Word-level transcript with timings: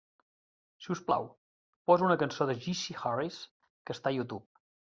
Si 0.85 0.89
us 0.95 1.01
plau, 1.09 1.27
posa 1.91 2.07
una 2.07 2.17
cançó 2.23 2.49
de 2.53 2.57
Jesse 2.65 2.99
Harris 3.03 3.41
que 3.87 3.99
està 3.99 4.13
a 4.15 4.19
Youtube. 4.21 4.63